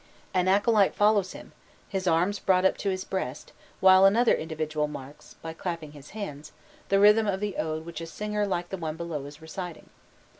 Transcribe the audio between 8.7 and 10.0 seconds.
one below is reciting.